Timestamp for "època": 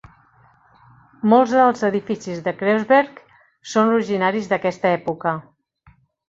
4.97-5.37